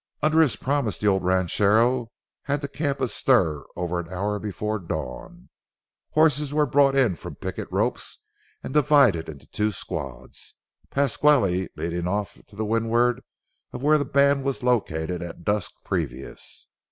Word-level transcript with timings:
Under 0.23 0.41
his 0.41 0.55
promise 0.55 0.97
the 0.97 1.05
old 1.05 1.23
ranchero 1.23 2.09
had 2.45 2.61
the 2.61 2.67
camp 2.67 3.01
astir 3.01 3.63
over 3.75 3.99
an 3.99 4.09
hour 4.09 4.39
before 4.39 4.79
dawn. 4.79 5.49
Horses 6.13 6.51
were 6.51 6.65
brought 6.65 6.95
in 6.95 7.15
from 7.15 7.35
picket 7.35 7.67
ropes, 7.71 8.17
and 8.63 8.73
divided 8.73 9.29
into 9.29 9.45
two 9.45 9.71
squads, 9.71 10.55
Pasquale 10.89 11.67
leading 11.75 12.07
off 12.07 12.41
to 12.47 12.55
the 12.55 12.65
windward 12.65 13.21
of 13.73 13.83
where 13.83 13.99
the 13.99 14.03
band 14.03 14.43
was 14.43 14.63
located 14.63 15.21
at 15.21 15.43
dusk 15.43 15.71
previous. 15.85 16.65